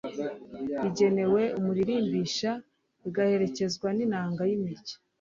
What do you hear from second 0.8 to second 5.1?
igenewe umuririmbisha, igaherekezwa n'inanga y'imirya